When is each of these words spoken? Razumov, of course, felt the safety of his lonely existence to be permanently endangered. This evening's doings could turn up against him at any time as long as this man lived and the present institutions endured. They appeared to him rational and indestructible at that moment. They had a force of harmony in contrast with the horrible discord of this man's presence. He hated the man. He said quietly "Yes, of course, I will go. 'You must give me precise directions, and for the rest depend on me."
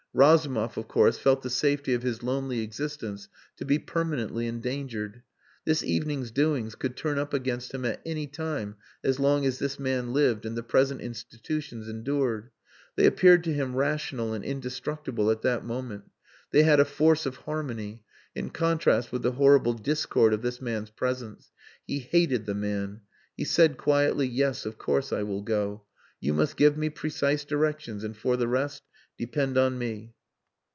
Razumov, 0.13 0.77
of 0.77 0.89
course, 0.89 1.17
felt 1.17 1.41
the 1.41 1.49
safety 1.49 1.93
of 1.93 2.03
his 2.03 2.21
lonely 2.21 2.59
existence 2.59 3.29
to 3.55 3.63
be 3.63 3.79
permanently 3.79 4.45
endangered. 4.45 5.23
This 5.63 5.83
evening's 5.83 6.31
doings 6.31 6.75
could 6.75 6.97
turn 6.97 7.17
up 7.17 7.33
against 7.33 7.73
him 7.73 7.85
at 7.85 8.01
any 8.05 8.27
time 8.27 8.75
as 9.05 9.21
long 9.21 9.45
as 9.45 9.57
this 9.57 9.79
man 9.79 10.11
lived 10.11 10.45
and 10.45 10.57
the 10.57 10.63
present 10.63 10.99
institutions 10.99 11.87
endured. 11.87 12.49
They 12.97 13.05
appeared 13.05 13.45
to 13.45 13.53
him 13.53 13.73
rational 13.77 14.33
and 14.33 14.43
indestructible 14.43 15.31
at 15.31 15.43
that 15.43 15.63
moment. 15.63 16.11
They 16.51 16.63
had 16.63 16.81
a 16.81 16.83
force 16.85 17.25
of 17.25 17.37
harmony 17.47 18.03
in 18.35 18.49
contrast 18.49 19.13
with 19.13 19.21
the 19.21 19.31
horrible 19.39 19.71
discord 19.75 20.33
of 20.33 20.41
this 20.41 20.59
man's 20.61 20.89
presence. 20.89 21.53
He 21.87 21.99
hated 21.99 22.45
the 22.45 22.53
man. 22.53 22.99
He 23.37 23.45
said 23.45 23.77
quietly 23.77 24.27
"Yes, 24.27 24.65
of 24.65 24.77
course, 24.77 25.13
I 25.13 25.23
will 25.23 25.41
go. 25.41 25.83
'You 26.19 26.33
must 26.33 26.57
give 26.57 26.75
me 26.77 26.89
precise 26.89 27.45
directions, 27.45 28.03
and 28.03 28.15
for 28.17 28.35
the 28.35 28.49
rest 28.49 28.83
depend 29.17 29.55
on 29.55 29.77
me." 29.77 30.11